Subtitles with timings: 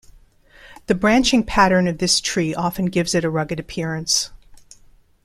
[0.87, 4.31] The branching pattern of this tree often gives it a rugged appearance.